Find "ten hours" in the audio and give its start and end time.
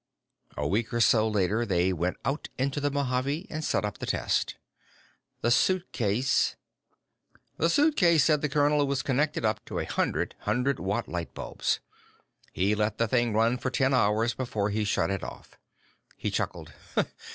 13.69-14.33